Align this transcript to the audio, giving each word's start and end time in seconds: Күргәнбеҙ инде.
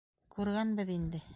Күргәнбеҙ 0.35 0.93
инде. 0.97 1.25